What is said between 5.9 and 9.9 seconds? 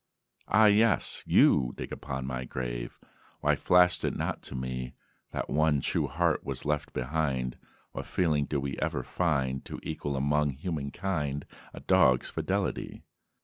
heart was left behind! What feeling do we ever find To